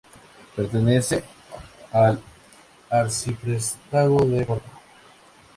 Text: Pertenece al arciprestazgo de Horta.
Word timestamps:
Pertenece 0.55 1.23
al 1.91 2.19
arciprestazgo 2.89 4.25
de 4.25 4.39
Horta. 4.39 4.79